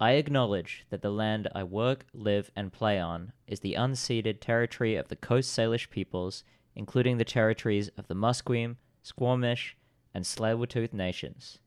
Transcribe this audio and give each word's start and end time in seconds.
I 0.00 0.12
acknowledge 0.12 0.86
that 0.90 1.02
the 1.02 1.10
land 1.10 1.48
I 1.54 1.64
work, 1.64 2.06
live, 2.12 2.52
and 2.54 2.72
play 2.72 3.00
on 3.00 3.32
is 3.48 3.60
the 3.60 3.74
unceded 3.74 4.40
territory 4.40 4.94
of 4.94 5.08
the 5.08 5.16
Coast 5.16 5.56
Salish 5.56 5.90
peoples, 5.90 6.44
including 6.76 7.18
the 7.18 7.24
territories 7.24 7.90
of 7.98 8.06
the 8.06 8.14
Musqueam, 8.14 8.76
Squamish, 9.02 9.76
and 10.14 10.24
Tsleil-Waututh 10.24 10.92
nations. 10.92 11.58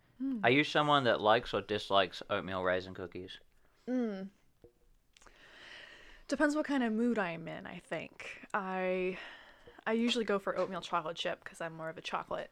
Are 0.44 0.50
you 0.50 0.64
someone 0.64 1.04
that 1.04 1.20
likes 1.20 1.54
or 1.54 1.62
dislikes 1.62 2.24
oatmeal 2.30 2.64
raisin 2.64 2.94
cookies? 2.94 3.40
Mm. 3.90 4.30
Depends 6.28 6.56
what 6.56 6.66
kind 6.66 6.84
of 6.84 6.94
mood 6.94 7.20
I'm 7.20 7.48
in, 7.50 7.66
I 7.66 7.82
think. 7.90 8.48
I 8.54 9.18
I 9.86 9.94
usually 9.94 10.24
go 10.24 10.40
for 10.40 10.58
oatmeal 10.58 10.80
chocolate 10.80 11.18
chip 11.18 11.44
because 11.44 11.60
I'm 11.60 11.76
more 11.76 11.90
of 11.90 11.98
a 11.98 12.02
chocolate 12.02 12.52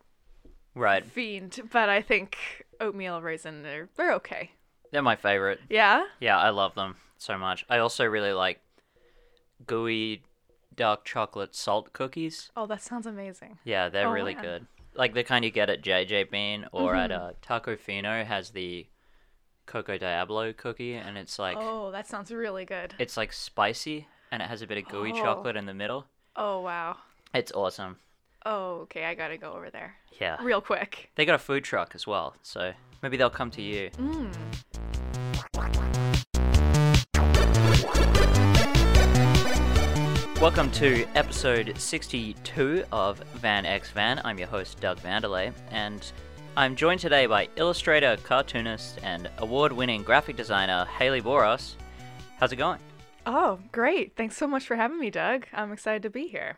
Right. 0.75 1.05
fiend, 1.05 1.61
but 1.71 1.88
I 1.88 2.02
think 2.02 2.38
oatmeal 2.82 3.21
raisin 3.21 3.64
they're 3.64 3.88
they're 3.96 4.14
okay. 4.16 4.52
They're 4.91 5.01
my 5.01 5.15
favorite. 5.15 5.59
Yeah? 5.69 6.05
Yeah, 6.19 6.37
I 6.39 6.49
love 6.49 6.75
them 6.75 6.95
so 7.17 7.38
much. 7.38 7.66
I 7.70 7.77
also 7.80 8.05
really 8.05 8.34
like 8.34 8.59
gooey 9.66 10.23
dark 10.75 11.05
chocolate 11.05 11.55
salt 11.55 11.93
cookies. 11.93 12.52
Oh, 12.55 12.66
that 12.67 12.81
sounds 12.81 13.05
amazing. 13.05 13.59
Yeah, 13.63 13.89
they're 13.89 14.07
Oh, 14.07 14.11
really 14.11 14.35
man. 14.35 14.44
good. 14.44 14.67
Like 14.95 15.13
the 15.13 15.23
kind 15.23 15.45
you 15.45 15.52
get 15.52 15.70
at 15.70 15.81
JJ 15.83 16.31
Bean 16.31 16.66
or 16.71 16.95
at 16.95 17.11
Mm-hmm. 17.11 17.23
uh, 17.23 17.31
Tacofino 17.59 18.25
has 18.25 18.52
the 18.52 18.88
Coco 19.66 19.97
Diablo 19.97 20.52
cookie, 20.53 20.95
and 20.95 21.16
it's 21.17 21.38
like 21.38 21.55
oh, 21.59 21.91
that 21.91 22.08
sounds 22.08 22.31
really 22.31 22.66
good. 22.66 22.95
it's 22.97 23.16
like 23.17 23.31
spicy 23.31 24.08
and 24.31 24.41
it 24.41 24.47
has 24.49 24.61
a 24.61 24.67
bit 24.67 24.77
of 24.80 24.88
gooey 24.89 25.11
Oh. 25.13 25.21
chocolate 25.21 25.55
in 25.55 25.66
the 25.66 25.73
middle. 25.73 26.05
Oh, 26.35 26.61
wow. 26.61 26.97
It's 27.33 27.52
awesome. 27.52 27.97
Oh, 28.45 28.81
okay, 28.83 29.05
I 29.05 29.13
gotta 29.16 29.38
go 29.38 29.52
over 29.53 29.69
there. 29.69 29.95
Yeah, 30.19 30.38
Real 30.41 30.61
quick. 30.61 31.11
they 31.16 31.25
got 31.25 31.35
a 31.35 31.39
food 31.39 31.63
truck 31.63 31.91
as 31.94 32.08
well, 32.08 32.35
so 32.41 32.73
maybe 33.02 33.17
they'll 33.17 33.30
come 33.30 33.52
to 33.52 33.62
you. 33.62 33.89
Mm. 33.91 34.34
Welcome 40.42 40.72
to 40.72 41.05
episode 41.16 41.73
62 41.77 42.86
of 42.94 43.20
Van 43.36 43.66
X 43.66 43.92
Van. 43.92 44.22
I'm 44.23 44.38
your 44.38 44.47
host, 44.47 44.80
Doug 44.80 44.97
Vandelay, 45.00 45.52
and 45.72 46.11
I'm 46.55 46.77
joined 46.77 47.02
today 47.02 47.25
by 47.25 47.50
illustrator, 47.58 48.17
cartoonist, 48.23 49.00
and 49.03 49.30
award 49.39 49.73
winning 49.73 50.02
graphic 50.02 50.38
designer 50.38 50.86
Haley 50.97 51.22
Boros. 51.22 51.73
How's 52.38 52.53
it 52.53 52.55
going? 52.55 52.80
Oh, 53.25 53.59
great. 53.73 54.16
Thanks 54.16 54.38
so 54.38 54.47
much 54.47 54.66
for 54.66 54.77
having 54.77 54.97
me, 54.97 55.09
Doug. 55.09 55.45
I'm 55.53 55.73
excited 55.73 56.03
to 56.03 56.09
be 56.09 56.27
here. 56.27 56.58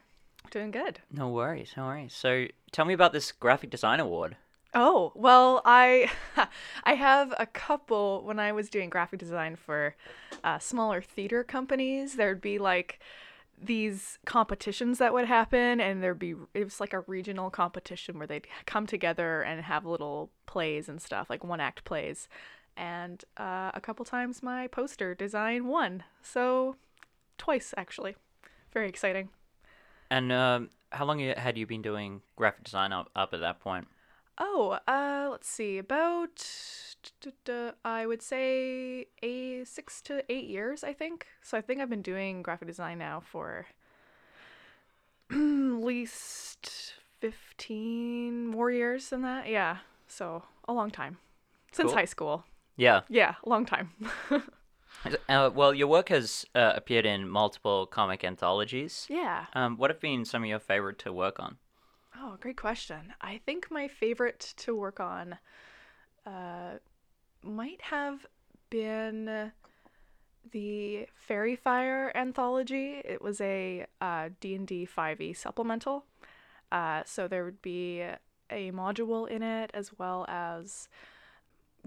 Doing 0.51 0.71
good. 0.71 0.99
No 1.11 1.29
worries, 1.29 1.73
no 1.75 1.85
worries. 1.85 2.13
So 2.13 2.45
tell 2.71 2.85
me 2.85 2.93
about 2.93 3.13
this 3.13 3.31
graphic 3.31 3.71
design 3.71 3.99
award. 3.99 4.37
Oh, 4.73 5.11
well, 5.15 5.61
I 5.65 6.09
I 6.83 6.93
have 6.93 7.33
a 7.37 7.45
couple 7.45 8.23
when 8.23 8.39
I 8.39 8.51
was 8.51 8.69
doing 8.69 8.89
graphic 8.89 9.19
design 9.19 9.55
for 9.55 9.95
uh, 10.43 10.59
smaller 10.59 11.01
theater 11.01 11.43
companies, 11.43 12.15
there'd 12.15 12.41
be 12.41 12.57
like 12.57 12.99
these 13.63 14.17
competitions 14.25 14.97
that 14.97 15.13
would 15.13 15.27
happen 15.27 15.79
and 15.79 16.01
there'd 16.01 16.17
be 16.17 16.33
it 16.53 16.63
was 16.63 16.79
like 16.79 16.93
a 16.93 17.01
regional 17.01 17.49
competition 17.49 18.17
where 18.17 18.25
they'd 18.25 18.47
come 18.65 18.87
together 18.87 19.41
and 19.41 19.61
have 19.61 19.85
little 19.85 20.31
plays 20.45 20.89
and 20.89 21.01
stuff, 21.01 21.29
like 21.29 21.43
one 21.43 21.59
act 21.59 21.83
plays. 21.83 22.27
And 22.77 23.23
uh, 23.37 23.71
a 23.73 23.81
couple 23.81 24.05
times 24.05 24.41
my 24.41 24.67
poster 24.67 25.13
design 25.13 25.67
won. 25.67 26.03
So 26.23 26.77
twice 27.37 27.73
actually. 27.77 28.15
Very 28.73 28.87
exciting. 28.87 29.29
And 30.09 30.31
um, 30.31 30.69
how 30.91 31.05
long 31.05 31.19
had 31.19 31.57
you 31.57 31.67
been 31.67 31.81
doing 31.81 32.21
graphic 32.35 32.63
design 32.63 32.93
up, 32.93 33.09
up 33.15 33.33
at 33.33 33.41
that 33.41 33.59
point? 33.59 33.87
Oh, 34.43 34.79
uh, 34.87 35.27
let's 35.29 35.47
see. 35.47 35.77
About 35.77 36.43
I 37.85 38.05
would 38.07 38.21
say 38.23 39.05
a 39.21 39.63
six 39.65 40.01
to 40.03 40.23
eight 40.29 40.47
years, 40.47 40.83
I 40.83 40.93
think. 40.93 41.27
So 41.43 41.57
I 41.57 41.61
think 41.61 41.79
I've 41.79 41.89
been 41.91 42.01
doing 42.01 42.41
graphic 42.41 42.67
design 42.67 42.97
now 42.97 43.19
for 43.19 43.67
at 45.31 45.37
least 45.37 46.95
fifteen 47.19 48.47
more 48.47 48.71
years 48.71 49.09
than 49.09 49.21
that. 49.21 49.47
Yeah, 49.47 49.77
so 50.07 50.43
a 50.67 50.73
long 50.73 50.89
time 50.89 51.17
since 51.71 51.91
Cool. 51.91 51.97
high 51.99 52.05
school. 52.05 52.43
Yeah. 52.77 53.01
Yeah, 53.09 53.35
a 53.43 53.49
long 53.49 53.65
time. 53.65 53.91
Uh, 55.27 55.49
well, 55.51 55.73
your 55.73 55.87
work 55.87 56.09
has 56.09 56.45
uh, 56.53 56.73
appeared 56.75 57.07
in 57.07 57.27
multiple 57.27 57.87
comic 57.87 58.23
anthologies. 58.23 59.07
yeah. 59.09 59.45
Um, 59.53 59.77
what 59.77 59.89
have 59.89 59.99
been 59.99 60.25
some 60.25 60.43
of 60.43 60.49
your 60.49 60.59
favorite 60.59 60.99
to 60.99 61.11
work 61.11 61.39
on? 61.39 61.57
Oh, 62.23 62.37
great 62.39 62.57
question. 62.57 63.15
I 63.19 63.39
think 63.47 63.71
my 63.71 63.87
favorite 63.87 64.53
to 64.57 64.75
work 64.75 64.99
on 64.99 65.39
uh, 66.23 66.73
might 67.41 67.81
have 67.81 68.27
been 68.69 69.51
the 70.51 71.07
Fairy 71.15 71.55
Fire 71.55 72.11
anthology. 72.13 73.01
It 73.03 73.23
was 73.23 73.41
a 73.41 73.87
uh, 73.99 74.29
D&D 74.39 74.87
5e 74.95 75.35
supplemental. 75.35 76.05
Uh, 76.71 77.01
so 77.07 77.27
there 77.27 77.43
would 77.43 77.63
be 77.63 78.01
a 78.01 78.71
module 78.71 79.27
in 79.27 79.41
it 79.41 79.71
as 79.73 79.97
well 79.97 80.25
as 80.29 80.89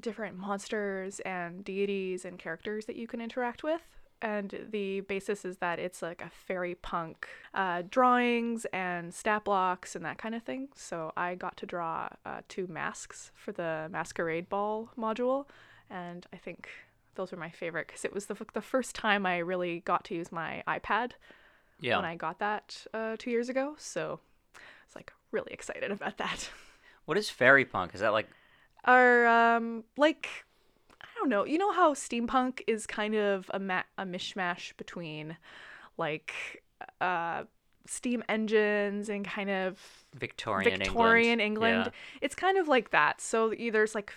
different 0.01 0.37
monsters 0.37 1.21
and 1.21 1.65
deities 1.65 2.25
and 2.25 2.41
characters 2.41 2.87
that 2.87 2.97
you 2.97 3.07
can 3.07 3.21
interact 3.21 3.63
with. 3.63 3.83
And 4.25 4.69
the 4.71 5.01
basis 5.01 5.45
is 5.45 5.59
that 5.59 5.79
it's 5.79 6.01
like 6.01 6.23
a 6.23 6.31
fairy 6.31 6.75
punk 6.77 7.29
uh, 7.53 7.83
drawings 7.91 8.65
and 8.73 9.13
stat 9.13 9.45
blocks 9.45 9.95
and 9.95 10.03
that 10.07 10.17
kind 10.17 10.35
of 10.35 10.43
thing. 10.43 10.69
So 10.75 11.13
I 11.15 11.35
got 11.35 11.59
to 11.59 11.67
draw 11.67 12.09
uh, 12.25 12.41
two 12.49 12.67
masks 12.67 13.31
for 13.35 13.53
the 13.53 13.87
Masquerade 13.93 14.49
Ball 14.49 14.89
module, 14.99 15.45
and 15.91 16.27
I 16.33 16.39
think 16.39 16.71
those 17.17 17.33
were 17.33 17.37
my 17.39 17.51
favorite 17.51 17.87
because 17.87 18.03
it 18.07 18.15
was 18.15 18.25
the, 18.25 18.37
the 18.55 18.63
first 18.63 18.95
time 18.95 19.27
I 19.27 19.39
really 19.39 19.81
got 19.81 20.05
to 20.07 20.15
use 20.15 20.33
my 20.33 20.63
iPad 20.67 21.13
Yeah. 21.79 21.97
when 21.97 22.07
I 22.07 22.17
got 22.17 22.39
that 22.39 22.87
uh, 22.95 23.17
two 23.19 23.31
years 23.31 23.51
ago. 23.51 23.75
So 23.77 24.21
I 24.57 24.61
was 24.89 24.97
like 24.97 25.13
really 25.33 25.53
excited 25.53 25.91
about 25.91 26.17
that. 26.17 26.49
What 27.05 27.19
is 27.19 27.29
fairy 27.29 27.67
punk? 27.67 27.95
Is 27.95 28.01
that 28.01 28.15
like 28.15 28.31
are 28.87 29.27
um 29.27 29.85
like 29.99 30.29
don't 31.25 31.31
know. 31.31 31.45
You 31.45 31.59
know 31.59 31.73
how 31.73 31.95
steampunk 31.95 32.61
is 32.67 32.87
kind 32.87 33.15
of 33.15 33.51
a 33.53 33.59
ma- 33.59 33.83
a 33.99 34.05
mishmash 34.05 34.77
between 34.77 35.37
like 35.97 36.63
uh 37.01 37.45
steam 37.87 38.23
engines 38.29 39.09
and 39.09 39.25
kind 39.25 39.51
of 39.51 39.79
Victorian, 40.15 40.79
Victorian 40.79 41.41
England? 41.41 41.75
England. 41.77 41.93
It's 42.21 42.35
kind 42.35 42.59
of 42.59 42.69
like 42.69 42.91
that. 42.91 43.21
So 43.21 43.55
there's 43.73 43.95
like 43.95 44.13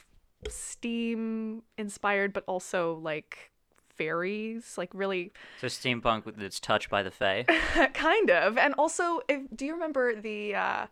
steam 0.50 1.64
inspired 1.78 2.34
but 2.34 2.44
also 2.48 2.96
like 2.96 3.52
fairies, 3.96 4.78
like 4.78 4.90
really 4.94 5.32
So 5.62 5.68
steampunk 5.68 6.26
with- 6.26 6.36
that's 6.38 6.60
touched 6.60 6.90
by 6.90 7.04
the 7.04 7.12
fae. 7.12 7.44
kind 7.94 8.30
of. 8.30 8.58
And 8.58 8.74
also 8.78 9.22
if 9.30 9.42
do 9.56 9.66
you 9.66 9.74
remember 9.74 10.14
the 10.20 10.56
uh 10.56 10.88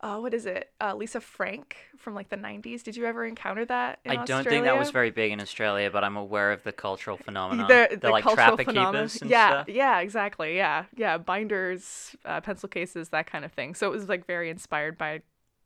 uh, 0.00 0.18
what 0.18 0.34
is 0.34 0.46
it? 0.46 0.70
Uh, 0.80 0.94
Lisa 0.94 1.20
Frank 1.20 1.76
from 1.96 2.14
like 2.14 2.28
the 2.28 2.36
90s. 2.36 2.82
Did 2.82 2.96
you 2.96 3.06
ever 3.06 3.24
encounter 3.24 3.64
that? 3.64 4.00
In 4.04 4.10
I 4.12 4.24
don't 4.24 4.44
think 4.46 4.64
that 4.64 4.78
was 4.78 4.90
very 4.90 5.10
big 5.10 5.32
in 5.32 5.40
Australia, 5.40 5.90
but 5.90 6.04
I'm 6.04 6.16
aware 6.16 6.52
of 6.52 6.62
the 6.62 6.72
cultural 6.72 7.16
phenomenon. 7.16 7.68
the, 7.68 7.98
They're 8.00 8.10
like 8.10 8.22
cultural 8.24 8.56
trapper 8.56 8.64
phenomenon. 8.64 9.04
keepers 9.08 9.22
and 9.22 9.30
yeah, 9.30 9.48
stuff. 9.64 9.68
yeah, 9.68 10.00
exactly. 10.00 10.56
Yeah, 10.56 10.84
yeah, 10.96 11.18
binders, 11.18 12.14
uh, 12.24 12.40
pencil 12.40 12.68
cases, 12.68 13.08
that 13.10 13.26
kind 13.26 13.44
of 13.44 13.52
thing. 13.52 13.74
So 13.74 13.86
it 13.86 13.90
was 13.92 14.08
like 14.08 14.26
very 14.26 14.50
inspired 14.50 14.98
by 14.98 15.22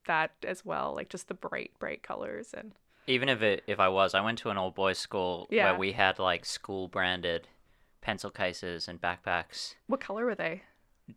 that 0.07 0.33
as 0.47 0.65
well, 0.65 0.95
like 0.95 1.09
just 1.09 1.29
the 1.29 1.35
bright, 1.35 1.73
bright 1.79 2.03
colors 2.03 2.55
and 2.57 2.73
Even 3.07 3.29
if 3.29 3.43
it 3.43 3.63
if 3.67 3.79
I 3.81 3.89
was, 3.89 4.15
I 4.15 4.21
went 4.21 4.39
to 4.39 4.51
an 4.51 4.57
old 4.59 4.75
boys 4.75 4.99
school 4.99 5.47
Yeah. 5.51 5.71
where 5.71 5.79
we 5.79 5.93
had 5.93 6.19
like 6.19 6.45
school 6.47 6.89
branded 6.89 7.49
pencil 8.01 8.31
cases 8.31 8.89
and 8.89 8.99
backpacks, 9.01 9.75
what 9.87 10.01
color 10.01 10.25
were 10.25 10.35
they? 10.35 10.63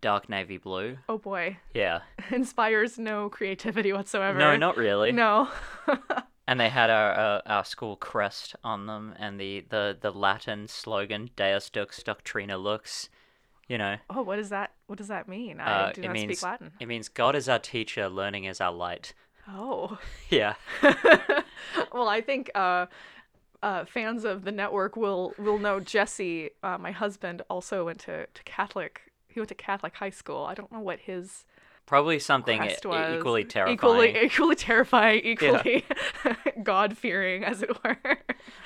Dark 0.01 0.29
navy 0.29 0.57
blue. 0.57 0.97
Oh 1.07 1.17
boy, 1.17 1.57
Yeah. 1.73 2.01
inspires 2.31 2.97
no 2.99 3.29
creativity 3.29 3.93
whatsoever. 3.93 4.37
No, 4.37 4.55
not 4.57 4.77
really. 4.77 5.11
no. 5.11 5.49
And 6.45 6.59
they 6.59 6.67
had 6.67 6.89
our 6.89 7.13
uh, 7.13 7.41
our 7.45 7.63
school 7.63 7.95
crest 7.95 8.53
on 8.65 8.85
them 8.85 9.15
and 9.17 9.39
the, 9.39 9.63
the, 9.69 9.97
the 9.99 10.11
Latin 10.11 10.67
slogan 10.67 11.29
Deus 11.37 11.69
Dux 11.69 12.03
Doctrina 12.03 12.61
Lux. 12.61 13.07
You 13.69 13.77
know, 13.77 13.95
oh, 14.09 14.23
what 14.23 14.35
does 14.35 14.49
that? 14.49 14.73
What 14.87 14.97
does 14.97 15.07
that 15.07 15.29
mean? 15.29 15.61
I 15.61 15.71
uh, 15.71 15.91
do 15.93 16.01
not 16.01 16.11
means 16.11 16.39
speak 16.39 16.43
Latin. 16.43 16.71
it 16.81 16.87
means 16.89 17.07
God 17.07 17.37
is 17.37 17.47
our 17.47 17.59
teacher, 17.59 18.09
learning 18.09 18.43
is 18.43 18.59
our 18.59 18.73
light. 18.73 19.13
Oh. 19.47 19.97
Yeah. 20.29 20.55
well, 21.93 22.09
I 22.09 22.19
think 22.19 22.51
uh, 22.55 22.87
uh, 23.61 23.85
fans 23.85 24.25
of 24.25 24.43
the 24.43 24.51
network 24.51 24.97
will 24.97 25.33
will 25.37 25.59
know 25.59 25.79
Jesse. 25.79 26.49
Uh, 26.61 26.77
my 26.77 26.91
husband 26.91 27.41
also 27.49 27.85
went 27.85 27.99
to, 28.01 28.25
to 28.27 28.43
Catholic. 28.43 29.12
He 29.33 29.39
went 29.39 29.49
to 29.49 29.55
Catholic 29.55 29.95
high 29.95 30.09
school. 30.09 30.45
I 30.45 30.53
don't 30.53 30.71
know 30.71 30.79
what 30.79 30.99
his 30.99 31.45
Probably 31.85 32.17
something 32.19 32.63
e- 32.63 32.75
equally 32.75 33.43
terrifying. 33.43 33.73
Equally, 33.73 34.17
equally 34.23 34.55
terrifying. 34.55 35.21
Equally 35.25 35.83
God 36.63 36.97
fearing, 36.97 37.43
as 37.43 37.61
it 37.61 37.83
were. 37.83 37.97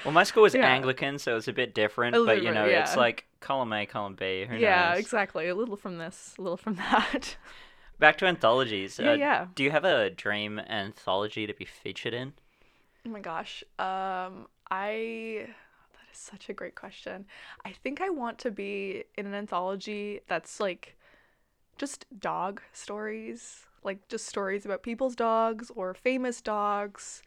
Well, 0.05 0.13
my 0.13 0.23
school 0.23 0.43
was 0.43 0.53
Yeah. 0.53 0.67
Anglican, 0.67 1.17
so 1.17 1.35
it's 1.35 1.47
a 1.47 1.53
bit 1.53 1.73
different. 1.73 2.15
A 2.15 2.23
but 2.23 2.43
you 2.43 2.51
know, 2.51 2.65
it's 2.65 2.95
like 2.95 3.25
column 3.39 3.73
A, 3.73 3.87
column 3.87 4.13
B. 4.15 4.45
Who 4.47 4.55
yeah, 4.57 4.89
knows? 4.91 4.99
exactly. 4.99 5.47
A 5.47 5.55
little 5.55 5.77
from 5.77 5.97
this, 5.97 6.35
a 6.37 6.41
little 6.41 6.57
from 6.57 6.75
that. 6.75 7.37
Back 7.99 8.19
to 8.19 8.27
anthologies. 8.27 8.99
Yeah, 8.99 9.11
uh, 9.11 9.15
yeah. 9.15 9.47
Do 9.55 9.63
you 9.63 9.71
have 9.71 9.83
a 9.83 10.11
dream 10.11 10.59
anthology 10.59 11.47
to 11.47 11.53
be 11.55 11.65
featured 11.65 12.13
in? 12.13 12.33
Oh 13.03 13.09
my 13.09 13.19
gosh. 13.19 13.63
Um, 13.79 14.45
I 14.69 15.47
is 16.17 16.23
such 16.23 16.49
a 16.49 16.53
great 16.53 16.75
question. 16.75 17.25
I 17.65 17.71
think 17.71 18.01
I 18.01 18.09
want 18.09 18.39
to 18.39 18.51
be 18.51 19.03
in 19.17 19.25
an 19.25 19.33
anthology 19.33 20.21
that's 20.27 20.59
like 20.59 20.97
just 21.77 22.05
dog 22.19 22.61
stories, 22.73 23.65
like 23.83 24.07
just 24.07 24.25
stories 24.25 24.65
about 24.65 24.83
people's 24.83 25.15
dogs 25.15 25.71
or 25.75 25.93
famous 25.93 26.41
dogs. 26.41 27.21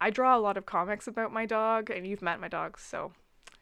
I 0.00 0.10
draw 0.10 0.36
a 0.36 0.40
lot 0.40 0.56
of 0.56 0.66
comics 0.66 1.06
about 1.06 1.32
my 1.32 1.46
dog, 1.46 1.90
and 1.90 2.06
you've 2.06 2.22
met 2.22 2.40
my 2.40 2.48
dog, 2.48 2.78
so 2.78 3.12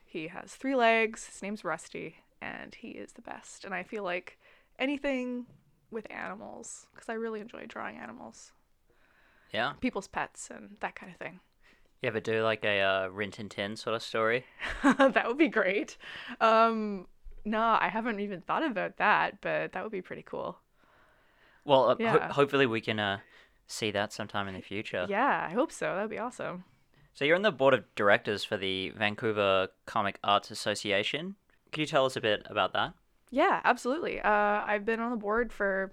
he 0.05 0.29
has 0.29 0.55
three 0.55 0.75
legs. 0.75 1.27
His 1.27 1.43
name's 1.43 1.65
Rusty, 1.65 2.17
and 2.41 2.75
he 2.75 2.89
is 2.89 3.13
the 3.13 3.23
best. 3.23 3.65
And 3.65 3.75
I 3.75 3.83
feel 3.83 4.05
like 4.05 4.39
anything 4.79 5.47
with 5.91 6.11
animals, 6.11 6.87
because 6.95 7.09
I 7.09 7.15
really 7.15 7.41
enjoy 7.41 7.67
drawing 7.67 7.99
animals, 7.99 8.53
Yeah. 9.53 9.75
people's 9.81 10.09
pets, 10.09 10.49
and 10.51 10.77
that 10.81 10.95
kind 10.95 11.13
of 11.13 11.19
thing. 11.19 11.41
You 12.03 12.09
ever 12.09 12.21
do 12.21 12.43
like 12.43 12.65
a 12.65 12.81
uh, 12.81 13.09
Rin 13.09 13.31
Tin 13.31 13.49
Tin 13.49 13.77
sort 13.77 13.95
of 13.95 14.03
story? 14.03 14.47
that 14.83 15.25
would 15.27 15.37
be 15.37 15.49
great. 15.49 15.99
Um, 16.41 17.07
no, 17.45 17.77
I 17.79 17.89
haven't 17.89 18.21
even 18.21 18.41
thought 18.41 18.65
about 18.65 18.97
that, 18.97 19.41
but 19.43 19.73
that 19.73 19.83
would 19.83 19.93
be 19.93 20.03
pretty 20.03 20.23
cool. 20.23 20.59
Well, 21.65 21.91
uh, 21.91 21.97
ho- 22.09 22.33
hopefully 22.33 22.67
we 22.67 22.81
can 22.81 22.99
uh, 22.99 23.19
see 23.67 23.91
that 23.91 24.13
sometime 24.13 24.49
in 24.49 24.55
the 24.55 24.63
future. 24.63 25.07
Yeah, 25.09 25.47
I 25.49 25.53
hope 25.53 25.71
so. 25.73 25.95
That'd 25.95 26.11
be 26.11 26.19
awesome. 26.19 26.65
So 27.13 27.25
you're 27.27 27.37
on 27.37 27.43
the 27.43 27.53
board 27.53 27.75
of 27.75 27.85
directors 27.97 28.45
for 28.45 28.57
the 28.57 28.91
Vancouver 28.91 29.69
Comic 29.85 30.19
Arts 30.25 30.51
Association. 30.51 31.35
Could 31.71 31.81
you 31.81 31.87
tell 31.87 32.07
us 32.07 32.17
a 32.17 32.21
bit 32.21 32.47
about 32.49 32.73
that? 32.73 32.95
Yeah, 33.31 33.61
absolutely. 33.65 34.21
Uh, 34.21 34.31
I've 34.31 34.87
been 34.87 35.01
on 35.01 35.11
the 35.11 35.17
board 35.17 35.53
for 35.53 35.93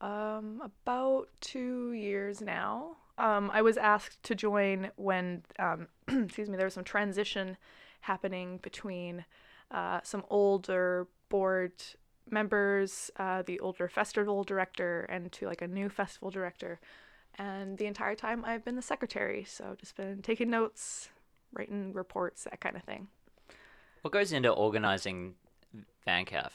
um, 0.00 0.62
about 0.64 1.28
two 1.40 1.92
years 1.92 2.40
now. 2.40 2.96
Um, 3.18 3.50
I 3.52 3.62
was 3.62 3.76
asked 3.76 4.22
to 4.24 4.34
join 4.34 4.90
when, 4.96 5.42
um, 5.58 5.88
excuse 6.08 6.48
me, 6.48 6.56
there 6.56 6.66
was 6.66 6.74
some 6.74 6.84
transition 6.84 7.56
happening 8.00 8.58
between 8.62 9.24
uh, 9.70 10.00
some 10.02 10.24
older 10.30 11.08
board 11.28 11.72
members, 12.30 13.10
uh, 13.16 13.42
the 13.42 13.60
older 13.60 13.88
festival 13.88 14.44
director, 14.44 15.02
and 15.08 15.30
to 15.32 15.46
like 15.46 15.62
a 15.62 15.68
new 15.68 15.88
festival 15.88 16.30
director. 16.30 16.80
And 17.38 17.78
the 17.78 17.86
entire 17.86 18.14
time 18.14 18.44
I've 18.44 18.64
been 18.64 18.76
the 18.76 18.82
secretary, 18.82 19.44
so 19.44 19.76
just 19.78 19.96
been 19.96 20.22
taking 20.22 20.50
notes, 20.50 21.08
writing 21.52 21.92
reports, 21.92 22.44
that 22.44 22.60
kind 22.60 22.76
of 22.76 22.82
thing. 22.82 23.08
What 24.02 24.12
goes 24.12 24.32
into 24.32 24.50
organizing 24.50 25.34
VanCAF? 26.06 26.50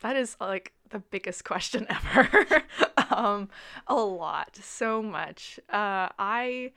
That 0.00 0.16
is 0.16 0.36
like 0.40 0.72
the 0.90 0.98
biggest 0.98 1.44
question 1.50 1.86
ever. 1.88 2.62
um, 3.16 3.48
a 3.86 3.94
lot, 3.94 4.56
so 4.62 5.02
much. 5.02 5.58
Uh, 5.68 6.08
I 6.18 6.72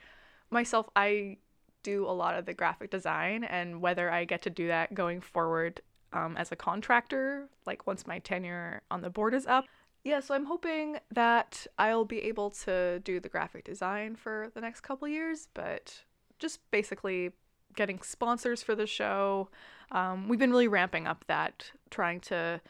myself, 0.50 0.88
I 0.96 1.36
do 1.82 2.06
a 2.06 2.10
lot 2.12 2.36
of 2.36 2.46
the 2.46 2.54
graphic 2.54 2.90
design, 2.90 3.44
and 3.44 3.80
whether 3.80 4.10
I 4.10 4.24
get 4.24 4.42
to 4.42 4.50
do 4.50 4.68
that 4.68 4.94
going 4.94 5.20
forward 5.20 5.80
um, 6.12 6.36
as 6.36 6.50
a 6.50 6.56
contractor, 6.56 7.48
like 7.66 7.86
once 7.86 8.06
my 8.06 8.18
tenure 8.18 8.82
on 8.90 9.00
the 9.02 9.10
board 9.10 9.34
is 9.34 9.46
up. 9.46 9.64
Yeah, 10.02 10.20
so 10.20 10.34
I'm 10.34 10.46
hoping 10.46 10.98
that 11.12 11.66
I'll 11.78 12.06
be 12.06 12.22
able 12.22 12.50
to 12.50 13.00
do 13.00 13.20
the 13.20 13.28
graphic 13.28 13.64
design 13.64 14.16
for 14.16 14.50
the 14.54 14.60
next 14.60 14.80
couple 14.80 15.06
years, 15.06 15.48
but 15.52 16.04
just 16.38 16.58
basically 16.70 17.32
getting 17.76 18.00
sponsors 18.02 18.62
for 18.62 18.74
the 18.74 18.86
show. 18.86 19.50
Um, 19.92 20.26
we've 20.28 20.38
been 20.38 20.50
really 20.50 20.68
ramping 20.68 21.06
up 21.06 21.24
that, 21.28 21.72
trying 21.90 22.20
to 22.20 22.60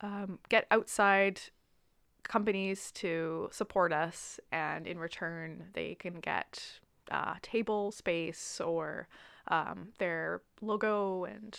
um, 0.00 0.38
get 0.48 0.66
outside 0.70 1.40
companies 2.28 2.92
to 2.92 3.48
support 3.52 3.92
us, 3.92 4.40
and 4.52 4.86
in 4.86 4.98
return, 4.98 5.64
they 5.72 5.94
can 5.94 6.20
get 6.20 6.80
uh, 7.10 7.34
table 7.42 7.92
space 7.92 8.60
or 8.60 9.08
um, 9.48 9.88
their 9.98 10.42
logo 10.60 11.24
and 11.24 11.58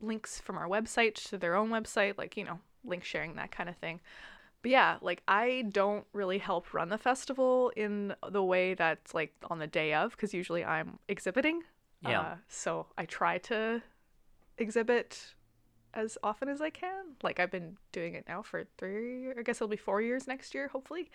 links 0.00 0.40
from 0.40 0.58
our 0.58 0.68
website 0.68 1.14
to 1.30 1.38
their 1.38 1.54
own 1.54 1.70
website, 1.70 2.18
like, 2.18 2.36
you 2.36 2.44
know, 2.44 2.60
link 2.84 3.04
sharing, 3.04 3.36
that 3.36 3.50
kind 3.50 3.68
of 3.68 3.76
thing. 3.76 4.00
But 4.60 4.70
yeah, 4.70 4.96
like 5.02 5.22
I 5.28 5.64
don't 5.70 6.06
really 6.12 6.38
help 6.38 6.72
run 6.72 6.88
the 6.88 6.98
festival 6.98 7.70
in 7.76 8.14
the 8.30 8.42
way 8.42 8.74
that's 8.74 9.14
like 9.14 9.32
on 9.50 9.58
the 9.58 9.66
day 9.66 9.94
of, 9.94 10.12
because 10.12 10.32
usually 10.32 10.64
I'm 10.64 10.98
exhibiting. 11.08 11.62
Yeah. 12.02 12.20
Uh, 12.20 12.34
so 12.48 12.86
I 12.96 13.04
try 13.04 13.38
to 13.38 13.82
exhibit 14.58 15.34
as 15.94 16.18
often 16.22 16.48
as 16.48 16.60
I 16.60 16.70
can. 16.70 17.16
Like 17.22 17.40
I've 17.40 17.50
been 17.50 17.76
doing 17.92 18.14
it 18.14 18.24
now 18.28 18.42
for 18.42 18.64
three, 18.78 19.30
I 19.30 19.42
guess 19.42 19.56
it'll 19.58 19.68
be 19.68 19.76
four 19.76 20.02
years 20.02 20.26
next 20.26 20.54
year, 20.54 20.68
hopefully. 20.68 21.10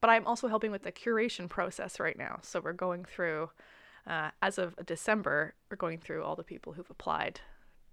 But 0.00 0.10
I'm 0.10 0.26
also 0.26 0.48
helping 0.48 0.70
with 0.72 0.82
the 0.82 0.92
curation 0.92 1.48
process 1.48 2.00
right 2.00 2.18
now. 2.18 2.40
So 2.42 2.60
we're 2.60 2.72
going 2.72 3.04
through, 3.04 3.50
uh, 4.06 4.30
as 4.42 4.58
of 4.58 4.76
December, 4.86 5.54
we're 5.70 5.76
going 5.76 5.98
through 5.98 6.24
all 6.24 6.36
the 6.36 6.44
people 6.44 6.74
who've 6.74 6.90
applied 6.90 7.40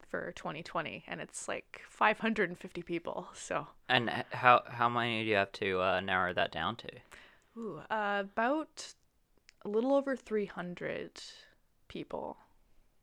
for 0.07 0.31
2020, 0.33 1.03
and 1.07 1.21
it's 1.21 1.47
like 1.47 1.81
550 1.89 2.81
people. 2.83 3.29
So 3.33 3.67
And 3.89 4.09
how 4.31 4.63
how 4.65 4.87
many 4.87 5.23
do 5.23 5.29
you 5.29 5.35
have 5.35 5.51
to 5.53 5.81
uh, 5.81 5.99
narrow 5.99 6.33
that 6.33 6.51
down 6.53 6.77
to? 6.77 6.89
ooh, 7.57 7.81
uh, 7.89 8.23
about 8.25 8.93
a 9.65 9.69
little 9.69 9.93
over 9.95 10.15
300 10.15 11.21
people. 11.87 12.37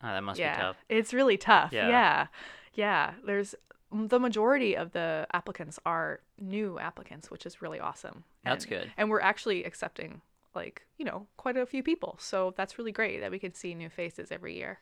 Oh, 0.03 0.09
that 0.09 0.23
must 0.23 0.41
yeah, 0.41 0.53
be 0.57 0.63
tough. 0.63 0.77
it's 0.89 1.15
really 1.15 1.37
tough. 1.37 1.73
Yeah. 1.73 1.89
Yeah. 1.89 2.27
Yeah, 2.75 3.13
There's 3.25 3.55
the 3.93 4.19
majority 4.19 4.77
of 4.77 4.91
the 4.91 5.25
applicants 5.33 5.79
are 5.87 6.19
new 6.41 6.81
applicants, 6.81 7.31
which 7.31 7.47
is 7.47 7.63
really 7.63 7.79
awesome. 7.79 8.25
That's 8.45 8.65
And- 8.65 8.71
good. 8.71 8.93
And 8.97 9.09
we're 9.09 9.21
actually 9.21 9.63
accepting 9.65 10.21
like 10.55 10.83
you 10.99 11.05
know 11.05 11.27
quite 11.37 11.57
a 11.57 11.65
few 11.67 11.83
people, 11.83 12.17
so 12.21 12.55
that's 12.57 12.77
really 12.79 12.93
great 12.93 13.21
that 13.21 13.31
we 13.31 13.39
can 13.39 13.55
see 13.55 13.75
new 13.75 13.89
faces 13.89 14.33
every 14.33 14.57
year. 14.57 14.81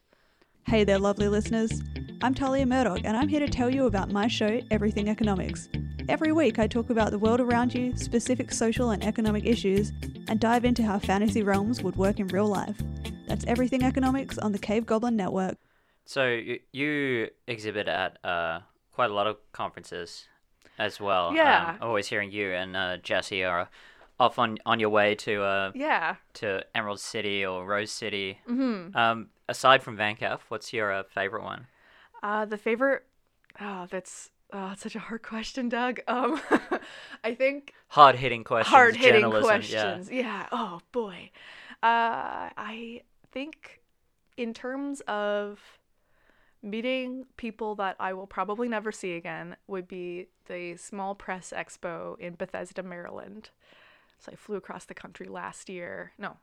Hey 0.66 0.84
there, 0.84 0.98
lovely 0.98 1.28
listeners. 1.28 1.82
I'm 2.22 2.34
Talia 2.34 2.64
Murdoch, 2.66 3.00
and 3.04 3.16
I'm 3.16 3.28
here 3.28 3.40
to 3.40 3.48
tell 3.48 3.68
you 3.68 3.86
about 3.86 4.10
my 4.12 4.28
show, 4.28 4.60
Everything 4.70 5.08
Economics. 5.08 5.68
Every 6.08 6.32
week, 6.32 6.58
I 6.58 6.66
talk 6.66 6.88
about 6.90 7.10
the 7.10 7.18
world 7.18 7.40
around 7.40 7.74
you, 7.74 7.96
specific 7.96 8.52
social 8.52 8.90
and 8.90 9.02
economic 9.04 9.44
issues, 9.44 9.92
and 10.28 10.38
dive 10.40 10.64
into 10.64 10.82
how 10.84 10.98
fantasy 10.98 11.42
realms 11.42 11.82
would 11.82 11.96
work 11.96 12.18
in 12.20 12.28
real 12.28 12.46
life. 12.46 12.80
That's 13.28 13.44
Everything 13.46 13.82
Economics 13.82 14.38
on 14.38 14.52
the 14.52 14.58
Cave 14.58 14.86
Goblin 14.86 15.16
Network. 15.16 15.58
So 16.04 16.28
you, 16.28 16.60
you 16.72 17.28
exhibit 17.46 17.88
at 17.88 18.18
uh, 18.24 18.60
quite 18.92 19.10
a 19.10 19.14
lot 19.14 19.26
of 19.26 19.36
conferences 19.52 20.26
as 20.78 21.00
well. 21.00 21.34
Yeah. 21.34 21.68
Um, 21.68 21.76
Yeah. 21.80 21.86
always 21.86 22.08
hearing 22.08 22.30
you 22.32 22.52
and 22.52 22.76
uh, 22.76 22.96
Jesse 22.98 23.44
are 23.44 23.68
off 24.20 24.38
on 24.38 24.58
on 24.66 24.78
your 24.80 24.90
way 24.90 25.14
to 25.16 25.42
uh, 25.42 25.72
Yeah. 25.74 26.16
to 26.34 26.64
Emerald 26.74 27.00
City 27.00 27.44
or 27.44 27.64
Rose 27.64 27.90
City. 27.90 28.38
Mm-hmm. 28.48 28.96
Um, 28.96 29.28
aside 29.48 29.82
from 29.82 29.96
Vancouver, 29.96 30.38
what's 30.48 30.72
your 30.72 30.92
uh, 30.92 31.02
favorite 31.04 31.44
one? 31.44 31.66
Uh, 32.22 32.44
the 32.44 32.58
favorite. 32.58 33.04
Oh, 33.60 33.86
that's 33.90 34.30
oh, 34.52 34.74
such 34.76 34.94
a 34.96 34.98
hard 35.00 35.22
question, 35.22 35.68
Doug. 35.68 36.00
Um, 36.08 36.40
I 37.24 37.34
think 37.34 37.74
Hard 37.88 38.16
hitting 38.16 38.44
questions. 38.44 38.74
hard 38.74 38.96
hitting 38.96 39.30
questions. 39.30 40.10
Yeah. 40.10 40.46
Oh 40.52 40.80
boy. 40.92 41.30
Uh, 41.82 42.48
I 42.56 43.02
think 43.32 43.82
in 44.36 44.54
terms 44.54 45.00
of 45.08 45.58
meeting 46.62 47.26
people 47.36 47.74
that 47.76 47.96
I 47.98 48.12
will 48.12 48.26
probably 48.26 48.68
never 48.68 48.92
see 48.92 49.14
again 49.14 49.56
would 49.66 49.88
be 49.88 50.28
the 50.46 50.76
Small 50.76 51.14
Press 51.14 51.52
Expo 51.56 52.18
in 52.18 52.34
Bethesda, 52.34 52.82
Maryland. 52.82 53.50
So 54.18 54.30
I 54.32 54.36
flew 54.36 54.56
across 54.56 54.84
the 54.84 54.94
country 54.94 55.26
last 55.26 55.68
year. 55.68 56.12
No, 56.18 56.36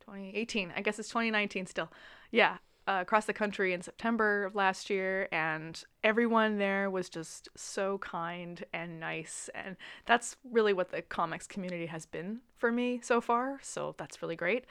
2018. 0.00 0.72
I 0.76 0.82
guess 0.82 0.98
it's 0.98 1.08
2019 1.08 1.66
still. 1.66 1.90
Yeah, 2.30 2.58
uh, 2.86 2.98
across 3.00 3.26
the 3.26 3.32
country 3.32 3.72
in 3.72 3.80
September 3.80 4.44
of 4.44 4.54
last 4.54 4.90
year, 4.90 5.28
and 5.32 5.82
everyone 6.02 6.58
there 6.58 6.90
was 6.90 7.08
just 7.08 7.48
so 7.56 7.98
kind 7.98 8.64
and 8.72 9.00
nice. 9.00 9.48
And 9.54 9.76
that's 10.04 10.36
really 10.50 10.72
what 10.72 10.90
the 10.90 11.02
comics 11.02 11.46
community 11.46 11.86
has 11.86 12.06
been 12.06 12.40
for 12.56 12.72
me 12.72 13.00
so 13.02 13.20
far. 13.20 13.58
So 13.62 13.94
that's 13.98 14.20
really 14.20 14.36
great. 14.36 14.64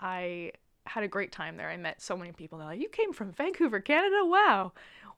I 0.00 0.52
had 0.94 1.04
a 1.04 1.08
great 1.08 1.30
time 1.32 1.56
there. 1.56 1.70
I 1.70 1.76
met 1.76 2.02
so 2.02 2.16
many 2.16 2.32
people. 2.32 2.58
They're 2.58 2.66
like, 2.66 2.80
"You 2.80 2.88
came 2.88 3.12
from 3.12 3.32
Vancouver, 3.32 3.80
Canada? 3.80 4.24
Wow, 4.24 4.72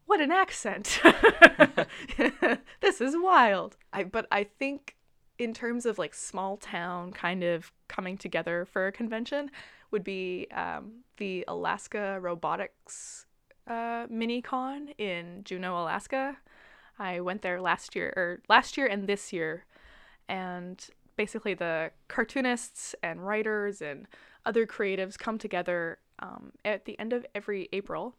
what 0.07 0.21
an 0.21 0.31
accent! 0.31 1.01
this 2.81 3.01
is 3.01 3.15
wild." 3.17 3.77
I 3.93 4.05
but 4.05 4.27
I 4.31 4.45
think 4.45 4.97
in 5.39 5.55
terms 5.55 5.87
of 5.87 5.99
like 5.99 6.15
small 6.15 6.57
town 6.59 7.13
kind 7.13 7.43
of 7.43 7.73
coming 7.89 8.19
together 8.19 8.67
for 8.71 8.87
a 8.87 8.93
convention 8.93 9.51
would 9.91 10.05
be 10.05 10.47
um, 10.55 11.05
the 11.17 11.45
Alaska 11.49 12.19
Robotics 12.21 13.27
uh, 13.67 14.07
mini 14.11 14.43
con 14.43 14.89
in 14.99 15.43
Juneau, 15.45 15.83
Alaska. 15.83 16.37
I 16.99 17.21
went 17.21 17.43
there 17.43 17.61
last 17.61 17.97
year 17.97 18.13
or 18.17 18.43
last 18.49 18.77
year 18.77 18.87
and 18.87 19.07
this 19.07 19.33
year, 19.33 19.65
and 20.29 20.85
basically 21.17 21.55
the 21.55 21.93
cartoonists 22.09 22.95
and 23.03 23.27
writers 23.27 23.81
and 23.81 24.07
other 24.45 24.67
creatives 24.67 25.19
come 25.19 25.39
together 25.39 25.99
um, 26.19 26.53
at 26.65 26.85
the 26.85 26.99
end 26.99 27.13
of 27.13 27.27
every 27.35 27.69
April, 27.73 28.17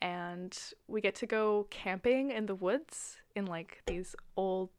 and 0.00 0.56
we 0.88 1.00
get 1.00 1.14
to 1.16 1.26
go 1.26 1.66
camping 1.70 2.30
in 2.30 2.46
the 2.46 2.54
woods 2.54 3.16
in 3.34 3.46
like 3.46 3.82
these 3.86 4.14
old, 4.36 4.70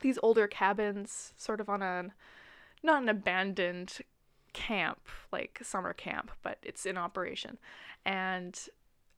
these 0.00 0.18
older 0.22 0.46
cabins, 0.46 1.32
sort 1.36 1.60
of 1.60 1.68
on 1.68 1.82
a, 1.82 2.06
not 2.82 3.02
an 3.02 3.08
abandoned 3.08 3.98
camp 4.52 5.00
like 5.32 5.60
summer 5.62 5.92
camp, 5.92 6.30
but 6.42 6.58
it's 6.62 6.86
in 6.86 6.98
operation, 6.98 7.58
and 8.04 8.68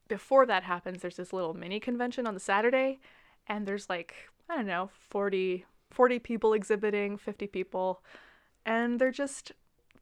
before 0.08 0.44
that 0.44 0.62
happens, 0.62 1.00
there's 1.00 1.16
this 1.16 1.32
little 1.32 1.54
mini 1.54 1.80
convention 1.80 2.26
on 2.26 2.34
the 2.34 2.40
Saturday, 2.40 3.00
and 3.46 3.66
there's 3.66 3.88
like 3.88 4.14
I 4.50 4.56
don't 4.56 4.66
know 4.66 4.90
40 5.10 5.64
40 5.90 6.18
people 6.18 6.54
exhibiting, 6.54 7.16
50 7.16 7.46
people, 7.46 8.02
and 8.64 8.98
they're 8.98 9.10
just 9.10 9.52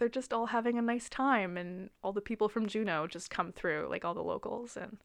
they're 0.01 0.09
just 0.09 0.33
all 0.33 0.47
having 0.47 0.77
a 0.79 0.83
nice 0.83 1.09
time, 1.09 1.57
and 1.57 1.91
all 2.03 2.13
the 2.13 2.21
people 2.21 2.49
from 2.49 2.67
Juneau 2.67 3.07
just 3.07 3.31
come 3.31 3.53
through, 3.53 3.87
like 3.89 4.05
all 4.05 4.15
the 4.15 4.25
locals, 4.25 4.77
and 4.77 4.99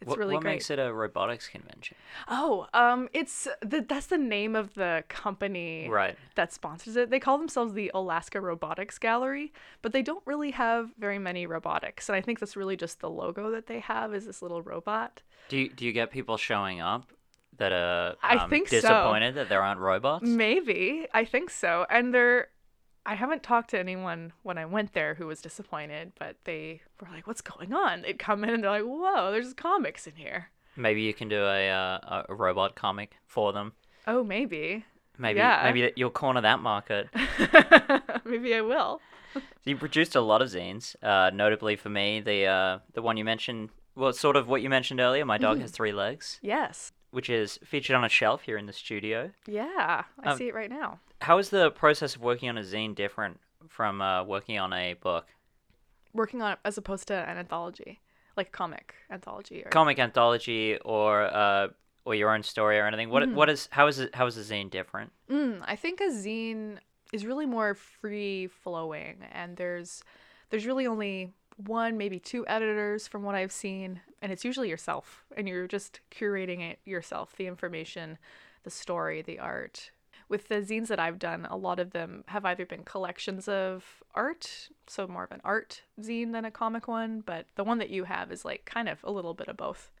it's 0.00 0.10
what, 0.10 0.18
really 0.18 0.34
what 0.34 0.42
great. 0.42 0.52
makes 0.52 0.70
it 0.70 0.78
a 0.78 0.92
robotics 0.92 1.48
convention? 1.48 1.96
Oh, 2.28 2.66
um, 2.74 3.08
it's 3.14 3.48
the, 3.62 3.80
that's 3.80 4.06
the 4.06 4.18
name 4.18 4.54
of 4.54 4.74
the 4.74 5.04
company 5.08 5.88
Right. 5.88 6.16
that 6.34 6.52
sponsors 6.52 6.96
it. 6.96 7.08
They 7.08 7.18
call 7.18 7.38
themselves 7.38 7.72
the 7.72 7.90
Alaska 7.94 8.40
Robotics 8.40 8.98
Gallery, 8.98 9.52
but 9.80 9.92
they 9.92 10.02
don't 10.02 10.22
really 10.26 10.50
have 10.50 10.90
very 10.98 11.18
many 11.18 11.46
robotics. 11.46 12.08
And 12.10 12.16
I 12.16 12.20
think 12.20 12.40
that's 12.40 12.56
really 12.56 12.76
just 12.76 13.00
the 13.00 13.08
logo 13.10 13.50
that 13.50 13.66
they 13.66 13.80
have 13.80 14.14
is 14.14 14.26
this 14.26 14.42
little 14.42 14.60
robot. 14.60 15.22
Do 15.48 15.56
you, 15.56 15.70
do 15.70 15.86
you 15.86 15.92
get 15.92 16.10
people 16.10 16.36
showing 16.36 16.80
up 16.82 17.10
that 17.56 17.72
are 17.72 18.16
I 18.22 18.36
um, 18.36 18.50
think 18.50 18.68
so. 18.68 18.82
disappointed 18.82 19.36
that 19.36 19.48
there 19.48 19.62
aren't 19.62 19.80
robots? 19.80 20.26
Maybe. 20.26 21.06
I 21.14 21.24
think 21.24 21.48
so. 21.48 21.86
And 21.88 22.12
they're 22.12 22.48
I 23.06 23.14
haven't 23.14 23.42
talked 23.42 23.70
to 23.70 23.78
anyone 23.78 24.32
when 24.42 24.58
I 24.58 24.64
went 24.66 24.92
there 24.92 25.14
who 25.14 25.26
was 25.28 25.40
disappointed, 25.40 26.12
but 26.18 26.36
they 26.44 26.80
were 27.00 27.08
like, 27.10 27.26
"What's 27.26 27.40
going 27.40 27.72
on?" 27.72 28.02
They'd 28.02 28.18
come 28.18 28.42
in 28.44 28.50
and 28.50 28.64
they're 28.64 28.70
like, 28.70 28.82
"Whoa, 28.84 29.30
there's 29.30 29.54
comics 29.54 30.06
in 30.06 30.16
here." 30.16 30.50
Maybe 30.76 31.00
you 31.02 31.14
can 31.14 31.28
do 31.28 31.42
a 31.42 31.70
uh, 31.70 32.22
a 32.28 32.34
robot 32.34 32.74
comic 32.74 33.16
for 33.26 33.52
them. 33.52 33.72
Oh, 34.06 34.22
maybe. 34.24 34.84
Maybe 35.18 35.38
Yeah. 35.38 35.62
maybe 35.64 35.92
you'll 35.96 36.10
corner 36.10 36.40
that 36.42 36.60
market. 36.60 37.08
maybe 38.24 38.54
I 38.54 38.60
will. 38.60 39.00
You 39.64 39.76
produced 39.76 40.14
a 40.14 40.20
lot 40.20 40.40
of 40.42 40.48
zines, 40.48 40.94
uh, 41.02 41.30
notably 41.34 41.76
for 41.76 41.88
me, 41.90 42.20
the 42.20 42.46
uh, 42.46 42.78
the 42.94 43.02
one 43.02 43.16
you 43.18 43.24
mentioned. 43.24 43.70
Well, 43.94 44.12
sort 44.12 44.36
of 44.36 44.48
what 44.48 44.62
you 44.62 44.70
mentioned 44.70 45.00
earlier. 45.00 45.24
My 45.26 45.38
dog 45.38 45.60
has 45.60 45.70
three 45.72 45.92
legs, 45.92 46.38
Yes. 46.42 46.92
Which 47.16 47.30
is 47.30 47.58
featured 47.64 47.96
on 47.96 48.04
a 48.04 48.10
shelf 48.10 48.42
here 48.42 48.58
in 48.58 48.66
the 48.66 48.74
studio. 48.74 49.30
Yeah, 49.46 50.04
I 50.22 50.30
Um, 50.30 50.36
see 50.36 50.48
it 50.48 50.54
right 50.54 50.68
now. 50.68 51.00
How 51.22 51.38
is 51.38 51.48
the 51.48 51.70
process 51.70 52.14
of 52.14 52.20
working 52.20 52.50
on 52.50 52.58
a 52.58 52.60
zine 52.60 52.94
different 52.94 53.40
from 53.68 54.02
uh, 54.02 54.22
working 54.22 54.58
on 54.58 54.74
a 54.74 54.92
book? 54.94 55.26
Working 56.12 56.42
on 56.42 56.52
it 56.52 56.58
as 56.62 56.76
opposed 56.76 57.08
to 57.08 57.14
an 57.14 57.38
anthology, 57.38 58.00
like 58.36 58.52
comic 58.52 58.94
anthology. 59.10 59.62
Or... 59.64 59.70
comic 59.70 59.98
anthology 59.98 60.76
or 60.84 61.22
uh 61.22 61.68
or 62.04 62.14
your 62.14 62.34
own 62.34 62.42
story 62.42 62.78
or 62.78 62.86
anything 62.86 63.08
what 63.08 63.22
Mm-hmm. 63.22 63.34
what 63.34 63.48
is 63.48 63.68
how 63.72 63.86
is 63.86 63.98
it 63.98 64.14
how 64.14 64.26
is 64.26 64.36
a 64.36 64.44
zine 64.54 64.70
different 64.70 65.10
Mm, 65.30 65.62
I 65.64 65.74
think 65.74 66.00
a 66.02 66.10
zine 66.10 66.78
is 67.14 67.24
really 67.24 67.46
more 67.46 67.74
free 67.74 68.46
flowing, 68.48 69.16
and 69.32 69.56
there's 69.56 70.02
there's 70.50 70.66
really 70.66 70.86
only 70.86 71.32
one, 71.56 71.96
maybe 71.96 72.18
two 72.18 72.46
editors 72.46 73.08
from 73.08 73.22
what 73.22 73.34
I've 73.34 73.52
seen, 73.52 74.00
and 74.22 74.32
it's 74.32 74.44
usually 74.44 74.68
yourself, 74.68 75.24
and 75.36 75.48
you're 75.48 75.68
just 75.68 76.00
curating 76.10 76.60
it 76.60 76.78
yourself, 76.84 77.34
the 77.36 77.46
information, 77.46 78.18
the 78.64 78.70
story, 78.70 79.22
the 79.22 79.38
art. 79.38 79.90
With 80.28 80.48
the 80.48 80.56
zines 80.56 80.88
that 80.88 80.98
I've 80.98 81.20
done, 81.20 81.46
a 81.48 81.56
lot 81.56 81.78
of 81.78 81.92
them 81.92 82.24
have 82.28 82.44
either 82.44 82.66
been 82.66 82.82
collections 82.82 83.46
of 83.46 84.02
art, 84.14 84.70
so 84.86 85.06
more 85.06 85.24
of 85.24 85.30
an 85.30 85.40
art 85.44 85.82
zine 86.00 86.32
than 86.32 86.44
a 86.44 86.50
comic 86.50 86.88
one, 86.88 87.20
but 87.20 87.46
the 87.54 87.62
one 87.64 87.78
that 87.78 87.90
you 87.90 88.04
have 88.04 88.32
is 88.32 88.44
like 88.44 88.64
kind 88.64 88.88
of 88.88 88.98
a 89.04 89.12
little 89.12 89.34
bit 89.34 89.48
of 89.48 89.56
both. 89.56 89.92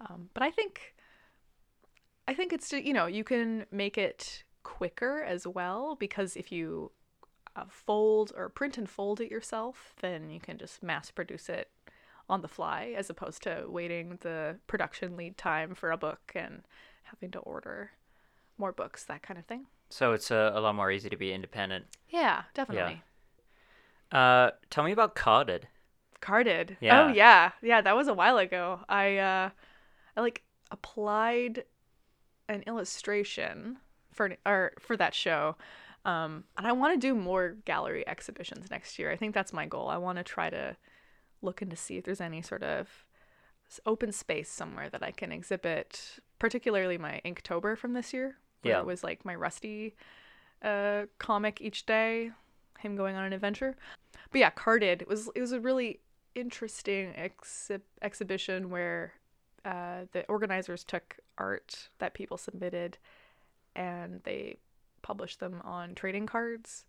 Um, 0.00 0.30
but 0.34 0.42
I 0.42 0.50
think 0.50 0.94
I 2.26 2.34
think 2.34 2.52
it's 2.52 2.72
you 2.72 2.92
know 2.92 3.06
you 3.06 3.22
can 3.22 3.66
make 3.70 3.96
it 3.96 4.42
quicker 4.62 5.22
as 5.22 5.46
well 5.46 5.94
because 5.94 6.36
if 6.36 6.50
you 6.50 6.90
uh, 7.54 7.64
fold 7.68 8.32
or 8.36 8.48
print 8.48 8.78
and 8.78 8.88
fold 8.88 9.20
it 9.20 9.30
yourself, 9.30 9.94
then 10.00 10.30
you 10.30 10.40
can 10.40 10.58
just 10.58 10.82
mass 10.82 11.10
produce 11.10 11.48
it 11.48 11.70
on 12.28 12.40
the 12.42 12.48
fly 12.48 12.94
as 12.96 13.10
opposed 13.10 13.42
to 13.42 13.64
waiting 13.68 14.18
the 14.22 14.56
production 14.66 15.16
lead 15.16 15.36
time 15.36 15.74
for 15.74 15.90
a 15.90 15.96
book 15.96 16.32
and 16.34 16.62
having 17.04 17.30
to 17.30 17.38
order 17.40 17.90
more 18.58 18.72
books, 18.72 19.04
that 19.04 19.22
kind 19.22 19.38
of 19.38 19.44
thing. 19.46 19.66
so 19.90 20.12
it's 20.12 20.30
uh, 20.30 20.50
a 20.54 20.60
lot 20.60 20.74
more 20.74 20.90
easy 20.90 21.08
to 21.10 21.16
be 21.16 21.32
independent 21.32 21.84
Yeah, 22.08 22.42
definitely. 22.54 23.02
uh 24.12 24.50
tell 24.70 24.84
me 24.84 24.92
about 24.92 25.14
carded 25.14 25.68
Carded. 26.20 26.78
Yeah. 26.80 27.02
Oh 27.02 27.08
yeah. 27.12 27.50
Yeah, 27.60 27.82
that 27.82 27.94
was 27.94 28.08
a 28.08 28.14
while 28.14 28.38
ago. 28.38 28.80
I 28.88 29.18
uh 29.18 29.50
I 30.16 30.20
like 30.22 30.42
applied 30.70 31.64
an 32.48 32.62
illustration 32.66 33.76
for 34.10 34.34
or 34.46 34.72
for 34.80 34.96
that 34.96 35.14
show. 35.14 35.56
Um 36.06 36.44
and 36.56 36.66
I 36.66 36.72
want 36.72 36.94
to 36.98 37.06
do 37.06 37.14
more 37.14 37.56
gallery 37.66 38.08
exhibitions 38.08 38.70
next 38.70 38.98
year. 38.98 39.10
I 39.10 39.16
think 39.16 39.34
that's 39.34 39.52
my 39.52 39.66
goal. 39.66 39.88
I 39.88 39.98
want 39.98 40.16
to 40.16 40.24
try 40.24 40.48
to 40.48 40.76
look 41.44 41.60
to 41.60 41.76
see 41.76 41.96
if 41.96 42.04
there's 42.04 42.20
any 42.20 42.42
sort 42.42 42.62
of 42.62 43.04
open 43.86 44.12
space 44.12 44.50
somewhere 44.50 44.88
that 44.90 45.02
I 45.02 45.10
can 45.10 45.32
exhibit, 45.32 46.18
particularly 46.38 46.98
my 46.98 47.20
Inktober 47.24 47.76
from 47.76 47.92
this 47.92 48.12
year. 48.12 48.36
Where 48.62 48.74
Yeah. 48.74 48.80
It 48.80 48.86
was 48.86 49.04
like 49.04 49.24
my 49.24 49.34
Rusty 49.34 49.94
uh 50.62 51.06
comic 51.18 51.60
each 51.60 51.84
day, 51.84 52.30
him 52.78 52.96
going 52.96 53.16
on 53.16 53.24
an 53.24 53.32
adventure. 53.32 53.76
But 54.30 54.38
yeah, 54.38 54.50
Carded 54.50 55.02
it 55.02 55.08
was 55.08 55.30
it 55.34 55.40
was 55.40 55.52
a 55.52 55.60
really 55.60 56.00
interesting 56.34 57.12
exhi- 57.12 57.80
exhibition 58.02 58.70
where 58.70 59.12
uh, 59.64 60.04
the 60.12 60.26
organizers 60.28 60.84
took 60.84 61.16
art 61.38 61.88
that 61.98 62.12
people 62.14 62.36
submitted 62.36 62.98
and 63.74 64.20
they 64.24 64.56
published 65.02 65.40
them 65.40 65.60
on 65.64 65.94
trading 65.94 66.26
cards. 66.26 66.84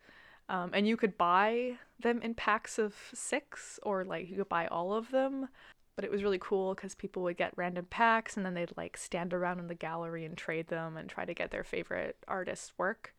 Um, 0.50 0.72
and 0.74 0.88
you 0.88 0.98
could 0.98 1.18
buy 1.18 1.78
them 2.00 2.22
in 2.22 2.34
packs 2.36 2.78
of 2.78 2.96
six, 3.14 3.80
or 3.84 4.04
like 4.04 4.30
you 4.30 4.38
could 4.38 4.50
buy 4.50 4.68
all 4.68 4.94
of 4.94 5.12
them. 5.12 5.50
But 5.96 6.06
it 6.06 6.12
was 6.12 6.24
really 6.24 6.40
cool 6.40 6.75
because 6.75 6.94
people 6.94 7.24
would 7.24 7.38
get 7.38 7.54
random 7.56 7.86
packs 7.90 8.36
and 8.36 8.46
then 8.46 8.54
they'd 8.54 8.75
like 8.75 8.98
stand 8.98 9.34
around 9.34 9.60
in 9.60 9.68
the 9.68 9.75
gallery 9.75 10.25
and 10.25 10.38
trade 10.38 10.68
them 10.68 10.98
and 10.98 11.10
try 11.10 11.24
to 11.24 11.34
get 11.34 11.52
their 11.52 11.64
favorite 11.64 12.18
artist's 12.28 12.74
work. 12.78 13.16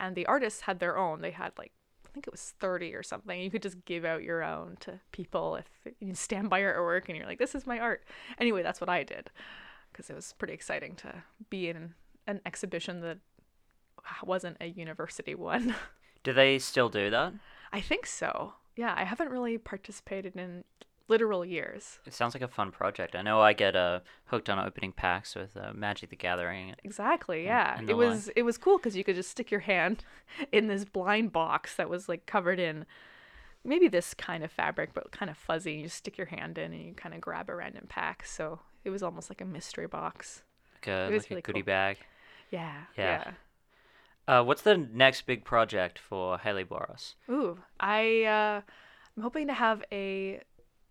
And 0.00 0.16
the 0.16 0.26
artists 0.26 0.62
had 0.62 0.80
their 0.80 0.98
own. 0.98 1.20
They 1.20 1.30
had 1.30 1.52
like 1.56 1.72
I 2.04 2.10
think 2.12 2.26
it 2.26 2.32
was 2.32 2.54
30 2.58 2.94
or 2.94 3.02
something. 3.02 3.40
You 3.40 3.50
could 3.50 3.62
just 3.62 3.84
give 3.84 4.04
out 4.04 4.22
your 4.22 4.42
own 4.42 4.78
to 4.80 4.98
people 5.12 5.56
if 5.56 5.68
you 6.00 6.14
stand 6.14 6.50
by 6.50 6.58
your 6.58 6.74
artwork 6.74 7.08
and 7.08 7.16
you're 7.16 7.26
like, 7.26 7.38
this 7.38 7.54
is 7.54 7.66
my 7.66 7.78
art. 7.78 8.04
Anyway, 8.38 8.62
that's 8.62 8.80
what 8.80 8.90
I 8.90 9.04
did 9.04 9.30
because 9.92 10.10
it 10.10 10.16
was 10.16 10.34
pretty 10.38 10.54
exciting 10.54 10.94
to 10.96 11.22
be 11.50 11.68
in 11.68 11.94
an 12.26 12.40
exhibition 12.46 13.00
that 13.00 13.18
wasn't 14.24 14.56
a 14.60 14.66
university 14.66 15.34
one. 15.34 15.74
do 16.22 16.32
they 16.32 16.58
still 16.58 16.88
do 16.88 17.10
that 17.10 17.32
I 17.72 17.80
think 17.82 18.06
so. 18.06 18.54
Yeah, 18.76 18.94
I 18.96 19.04
haven't 19.04 19.30
really 19.30 19.58
participated 19.58 20.36
in 20.36 20.64
literal 21.08 21.44
years. 21.44 21.98
it 22.06 22.12
sounds 22.14 22.34
like 22.34 22.42
a 22.42 22.48
fun 22.48 22.70
project 22.70 23.16
i 23.16 23.22
know 23.22 23.40
i 23.40 23.54
get 23.54 23.74
uh 23.74 23.98
hooked 24.26 24.50
on 24.50 24.58
opening 24.58 24.92
packs 24.92 25.34
with 25.34 25.56
uh, 25.56 25.72
magic 25.74 26.10
the 26.10 26.16
gathering 26.16 26.74
Exactly. 26.84 27.44
Yeah. 27.44 27.78
and 27.78 27.88
It 27.88 27.94
was 27.96 28.28
it 28.36 28.42
was 28.42 28.58
cool 28.58 28.78
cuz 28.78 28.94
you 28.94 29.04
could 29.04 29.16
just 29.16 29.30
stick 29.30 29.50
your 29.50 29.60
hand 29.60 30.04
in 30.52 30.66
this 30.66 30.84
blind 30.84 31.32
box 31.32 31.76
that 31.76 31.88
was 31.88 32.10
like 32.10 32.26
covered 32.26 32.58
in 32.60 32.84
maybe 33.64 33.88
this 33.88 34.12
kind 34.12 34.44
of 34.44 34.52
fabric 34.52 34.90
but 34.92 35.10
kind 35.10 35.30
of 35.30 35.36
fuzzy. 35.38 35.72
You 35.74 35.84
just 35.84 35.96
stick 35.96 36.18
your 36.18 36.26
hand 36.26 36.58
in 36.58 36.72
and 36.74 36.82
you 36.82 36.92
kind 36.94 37.14
of 37.14 37.20
grab 37.22 37.48
a 37.48 37.54
random 37.54 37.86
pack. 37.88 38.24
So 38.26 38.60
it 38.84 38.90
was 38.90 39.02
almost 39.02 39.30
like 39.30 39.40
a 39.40 39.46
mystery 39.46 39.86
box. 39.86 40.42
like 40.74 40.88
a, 40.88 41.06
It 41.06 41.12
was 41.14 41.22
like 41.24 41.30
a 41.30 41.34
really 41.36 41.42
goodie 41.42 41.60
cool. 41.62 41.66
bag 41.66 41.96
Yeah. 42.50 42.82
Yeah. 42.98 43.32
Uh 44.28 44.42
what's 44.42 44.62
the 44.62 44.76
next 44.76 45.26
big 45.26 45.44
project 45.44 45.98
for 45.98 46.38
haley 46.38 46.64
boros 46.64 47.14
Ooh, 47.28 47.58
I 47.80 48.22
uh, 48.24 48.60
I'm 49.16 49.22
hoping 49.24 49.48
to 49.48 49.54
have 49.54 49.82
a 49.90 50.40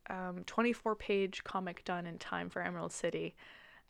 um, 0.10 0.44
24 0.46 0.96
page 0.96 1.44
comic 1.44 1.86
done 1.86 2.06
in 2.06 2.18
time 2.18 2.50
for 2.50 2.62
Emerald 2.62 2.92
City 2.92 3.36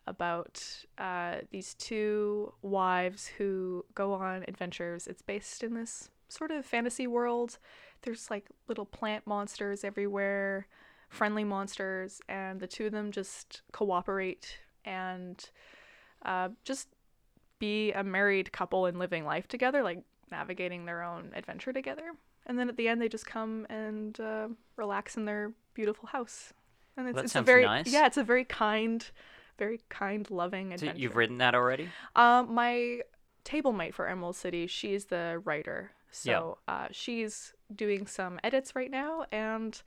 about 0.06 0.64
uh, 0.96 1.36
these 1.50 1.74
two 1.74 2.52
wives 2.62 3.26
who 3.26 3.84
go 3.94 4.14
on 4.14 4.44
adventures. 4.48 5.06
It's 5.06 5.22
based 5.22 5.62
in 5.62 5.74
this 5.74 6.08
sort 6.28 6.50
of 6.50 6.64
fantasy 6.64 7.06
world. 7.06 7.58
There's 8.02 8.30
like 8.30 8.46
little 8.68 8.86
plant 8.86 9.26
monsters 9.26 9.84
everywhere, 9.84 10.66
friendly 11.08 11.44
monsters, 11.44 12.20
and 12.28 12.60
the 12.60 12.66
two 12.66 12.86
of 12.86 12.92
them 12.92 13.12
just 13.12 13.62
cooperate 13.72 14.58
and 14.84 15.50
uh, 16.24 16.48
just 16.64 16.88
be 17.58 17.92
a 17.92 18.04
married 18.04 18.52
couple 18.52 18.86
and 18.86 18.98
living 18.98 19.24
life 19.24 19.48
together, 19.48 19.82
like 19.82 20.02
navigating 20.30 20.84
their 20.84 21.02
own 21.02 21.32
adventure 21.34 21.72
together. 21.72 22.12
And 22.46 22.58
then 22.58 22.68
at 22.68 22.76
the 22.76 22.88
end, 22.88 23.00
they 23.00 23.08
just 23.08 23.26
come 23.26 23.66
and 23.68 24.18
uh, 24.20 24.48
relax 24.76 25.16
in 25.16 25.24
their 25.24 25.52
beautiful 25.74 26.08
house. 26.08 26.52
And 26.96 27.08
it's, 27.08 27.16
That 27.16 27.24
it's 27.26 27.34
a 27.36 27.42
very 27.42 27.64
nice. 27.64 27.92
yeah, 27.92 28.06
it's 28.06 28.16
a 28.16 28.24
very 28.24 28.44
kind, 28.44 29.04
very 29.58 29.80
kind, 29.88 30.28
loving 30.30 30.70
so 30.70 30.74
adventure. 30.74 31.00
you've 31.00 31.16
written 31.16 31.38
that 31.38 31.54
already 31.54 31.88
Um, 32.16 32.54
my 32.54 33.00
table 33.44 33.72
mate 33.72 33.94
for 33.94 34.08
Emerald 34.08 34.36
City, 34.36 34.66
she's 34.66 35.06
the 35.06 35.40
writer. 35.44 35.92
So 36.10 36.58
uh, 36.66 36.88
she's 36.90 37.52
doing 37.74 38.06
some 38.06 38.40
edits 38.42 38.74
right 38.74 38.90
now, 38.90 39.26
and 39.30 39.80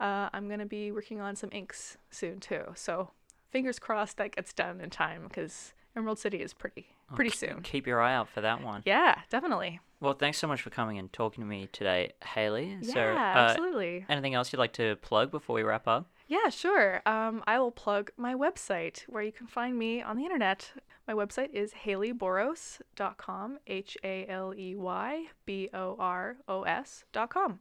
uh, 0.00 0.30
I'm 0.32 0.48
gonna 0.48 0.64
be 0.66 0.90
working 0.90 1.20
on 1.20 1.36
some 1.36 1.50
inks 1.52 1.98
soon 2.10 2.40
too. 2.40 2.62
So 2.74 3.10
fingers 3.50 3.78
crossed 3.78 4.16
that 4.16 4.34
gets 4.34 4.52
done 4.54 4.80
in 4.80 4.88
time 4.90 5.24
because 5.28 5.74
Emerald 5.96 6.18
City 6.18 6.38
is 6.42 6.52
pretty 6.54 6.86
pretty 7.14 7.30
K- 7.30 7.36
soon. 7.48 7.62
keep 7.62 7.86
your 7.86 8.00
eye 8.00 8.14
out 8.14 8.28
for 8.28 8.40
that 8.42 8.62
one 8.62 8.82
Yeah, 8.84 9.20
definitely. 9.30 9.80
well 10.00 10.12
thanks 10.14 10.38
so 10.38 10.46
much 10.46 10.60
for 10.62 10.70
coming 10.70 10.98
and 10.98 11.12
talking 11.12 11.42
to 11.42 11.48
me 11.48 11.68
today 11.72 12.12
haley 12.34 12.78
Yeah, 12.82 12.92
so 12.94 13.00
uh, 13.00 13.16
absolutely. 13.50 14.04
anything 14.08 14.34
else 14.34 14.52
you'd 14.52 14.58
like 14.58 14.72
to 14.74 14.96
plug 14.96 15.30
before 15.30 15.54
we 15.56 15.62
wrap 15.62 15.86
up 15.88 16.10
Yeah, 16.28 16.48
sure. 16.50 17.02
Um, 17.06 17.42
I 17.46 17.58
will 17.60 17.70
plug 17.70 18.10
my 18.16 18.34
website 18.34 19.04
where 19.08 19.22
you 19.22 19.30
can 19.32 19.46
find 19.46 19.78
me 19.78 20.02
on 20.02 20.16
the 20.16 20.24
internet. 20.24 20.72
My 21.06 21.14
website 21.14 21.50
is 21.54 21.72
haleyboros.com, 21.86 23.58
H 23.66 23.96
A 24.04 24.26
L 24.28 24.52
E 24.56 24.74
Y 24.74 25.26
B 25.44 25.68
O 25.72 25.96
R 26.00 26.36
O 26.48 26.62
S.com, 26.64 27.60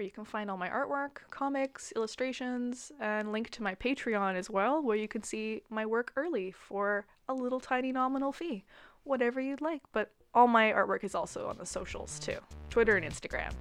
where 0.00 0.06
you 0.06 0.10
can 0.10 0.24
find 0.24 0.50
all 0.50 0.56
my 0.56 0.70
artwork, 0.70 1.18
comics, 1.28 1.92
illustrations, 1.94 2.90
and 3.00 3.32
link 3.32 3.50
to 3.50 3.62
my 3.62 3.74
Patreon 3.74 4.34
as 4.34 4.48
well, 4.48 4.82
where 4.82 4.96
you 4.96 5.06
can 5.06 5.22
see 5.22 5.60
my 5.68 5.84
work 5.84 6.10
early 6.16 6.52
for 6.52 7.04
a 7.28 7.34
little 7.34 7.60
tiny 7.60 7.92
nominal 7.92 8.32
fee. 8.32 8.64
Whatever 9.04 9.42
you'd 9.42 9.60
like, 9.60 9.82
but 9.92 10.10
all 10.32 10.46
my 10.46 10.72
artwork 10.72 11.04
is 11.04 11.14
also 11.14 11.48
on 11.48 11.58
the 11.58 11.66
socials 11.66 12.18
too 12.18 12.38
Twitter 12.70 12.96
and 12.96 13.04
Instagram. 13.04 13.52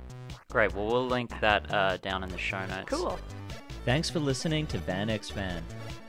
Great. 0.50 0.74
Well, 0.74 0.88
we'll 0.88 1.08
link 1.08 1.38
that 1.42 1.70
uh, 1.74 1.98
down 1.98 2.24
in 2.24 2.30
the 2.30 2.38
show 2.38 2.66
notes. 2.68 2.88
Cool. 2.90 3.20
Thanks 3.84 4.10
for 4.10 4.20
listening 4.20 4.66
to 4.68 4.78
Van 4.78 5.10
X 5.10 5.32
Van. 5.32 5.62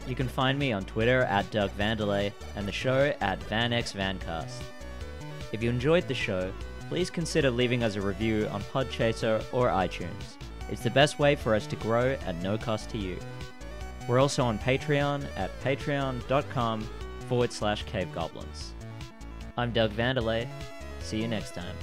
You 0.07 0.15
can 0.15 0.29
find 0.29 0.57
me 0.57 0.71
on 0.71 0.85
Twitter 0.85 1.23
at 1.23 1.51
Doug 1.51 1.71
Vandelay 1.77 2.33
and 2.55 2.69
the 2.69 2.73
show 2.73 3.13
at 3.21 3.41
VanXVancast. 3.49 4.63
If 5.51 5.61
you 5.61 5.71
enjoyed 5.71 6.07
the 6.07 6.15
show, 6.15 6.53
please 6.91 7.09
consider 7.09 7.53
leaving 7.53 7.85
us 7.85 7.95
a 7.95 8.01
review 8.01 8.49
on 8.51 8.61
Podchaser 8.63 9.45
or 9.53 9.69
iTunes. 9.69 10.37
It's 10.69 10.83
the 10.83 10.91
best 10.91 11.21
way 11.21 11.37
for 11.37 11.55
us 11.55 11.65
to 11.69 11.77
grow 11.77 12.17
at 12.27 12.35
no 12.43 12.59
cost 12.59 12.91
to 12.91 12.99
you. 12.99 13.17
We're 14.09 14.19
also 14.19 14.43
on 14.43 14.59
Patreon 14.59 15.25
at 15.37 15.53
patreon.com 15.63 16.81
forward 17.29 17.53
slash 17.53 17.85
cavegoblins. 17.85 18.71
I'm 19.57 19.71
Doug 19.71 19.93
Vandelay. 19.93 20.49
See 20.99 21.23
you 21.23 21.29
next 21.29 21.55
time. 21.55 21.77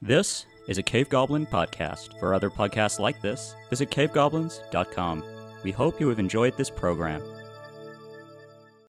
This 0.00 0.46
is 0.68 0.78
a 0.78 0.84
Cave 0.84 1.08
Goblin 1.08 1.46
podcast. 1.46 2.16
For 2.20 2.32
other 2.32 2.48
podcasts 2.48 3.00
like 3.00 3.20
this, 3.20 3.56
visit 3.70 3.90
cavegoblins.com. 3.90 5.39
We 5.62 5.72
hope 5.72 6.00
you 6.00 6.08
have 6.08 6.18
enjoyed 6.18 6.56
this 6.56 6.70
program. 6.70 7.22